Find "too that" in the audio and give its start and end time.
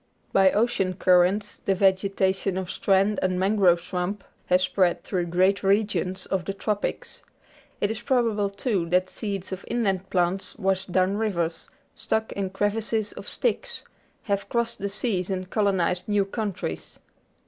8.49-9.11